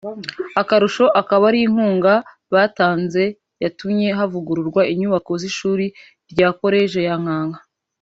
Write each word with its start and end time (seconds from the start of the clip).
akarusho 0.61 1.05
akaba 1.21 1.43
ari 1.49 1.59
inkunga 1.67 2.13
batanze 2.53 3.23
yatumye 3.63 4.07
havugururwa 4.17 4.81
inyubako 4.93 5.31
z’ishuri 5.41 5.85
rya 6.31 6.47
College 6.59 7.01
ya 7.09 7.17
Nkanka 7.23 7.59